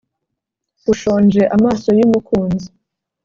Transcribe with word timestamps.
ushonje-amaso 0.91 1.89
y’umukunzi 1.99 2.67